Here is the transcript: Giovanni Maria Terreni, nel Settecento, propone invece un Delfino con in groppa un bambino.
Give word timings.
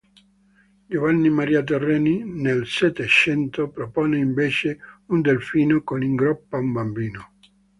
Giovanni 0.89 1.29
Maria 1.29 1.61
Terreni, 1.63 2.23
nel 2.25 2.65
Settecento, 2.65 3.69
propone 3.69 4.17
invece 4.17 4.79
un 5.09 5.21
Delfino 5.21 5.83
con 5.83 6.01
in 6.01 6.15
groppa 6.15 6.57
un 6.57 6.71
bambino. 6.71 7.33